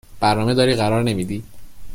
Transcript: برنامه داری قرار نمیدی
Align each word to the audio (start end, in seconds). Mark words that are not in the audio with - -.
برنامه 0.19 0.53
داری 0.53 0.75
قرار 0.75 1.03
نمیدی 1.03 1.43